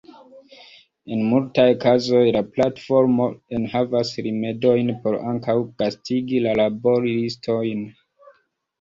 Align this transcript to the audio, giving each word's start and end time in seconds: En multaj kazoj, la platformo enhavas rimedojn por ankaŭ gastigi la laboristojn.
En 1.15 1.19
multaj 1.33 1.65
kazoj, 1.83 2.21
la 2.37 2.41
platformo 2.57 3.29
enhavas 3.59 4.17
rimedojn 4.31 4.93
por 5.07 5.21
ankaŭ 5.35 5.59
gastigi 5.85 6.45
la 6.49 6.61
laboristojn. 6.65 7.91